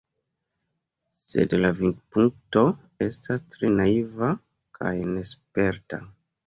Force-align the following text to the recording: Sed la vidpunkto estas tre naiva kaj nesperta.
Sed 1.17 1.53
la 1.59 1.71
vidpunkto 1.81 2.65
estas 3.09 3.47
tre 3.53 3.73
naiva 3.77 4.35
kaj 4.81 4.97
nesperta. 5.17 6.07